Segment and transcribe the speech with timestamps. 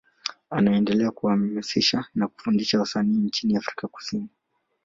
[0.49, 4.29] Anaendelea kuhamasisha na kufundisha wasanii nchini Afrika Kusini.